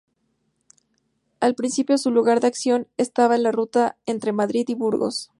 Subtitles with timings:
[1.39, 5.29] Al principio su lugar de acción estaba en la ruta entre Madrid y Burgos.